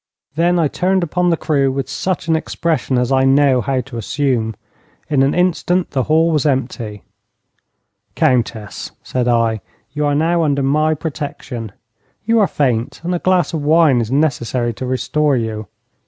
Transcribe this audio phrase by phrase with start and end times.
[0.33, 3.97] Then I turned upon the crew with such an expression as I know how to
[3.99, 4.55] assume.
[5.11, 7.03] In an instant the hall was empty.
[8.15, 9.61] 'Countess,' said I,
[9.93, 11.71] 'you are now under my protection.
[12.25, 15.67] You are faint, and a glass of wine is necessary to restore you.'